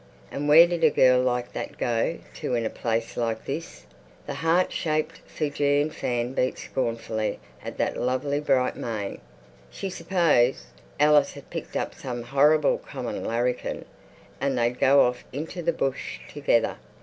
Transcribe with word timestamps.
And 0.31 0.49
where 0.49 0.65
did 0.65 0.83
a 0.83 0.89
girl 0.89 1.21
like 1.21 1.53
that 1.53 1.77
go 1.77 2.17
to 2.33 2.55
in 2.55 2.65
a 2.65 2.71
place 2.71 3.17
like 3.17 3.45
this? 3.45 3.85
The 4.25 4.33
heart 4.33 4.71
shaped 4.71 5.19
Fijian 5.27 5.91
fan 5.91 6.33
beat 6.33 6.57
scornfully 6.57 7.39
at 7.63 7.77
that 7.77 7.97
lovely 7.97 8.39
bright 8.39 8.75
mane. 8.75 9.21
She 9.69 9.91
supposed 9.91 10.65
Alice 10.99 11.33
had 11.33 11.51
picked 11.51 11.77
up 11.77 11.93
some 11.93 12.23
horrible 12.23 12.79
common 12.79 13.23
larrikin 13.23 13.85
and 14.39 14.57
they'd 14.57 14.79
go 14.79 15.01
off 15.01 15.23
into 15.31 15.61
the 15.61 15.71
bush 15.71 16.17
together. 16.27 16.77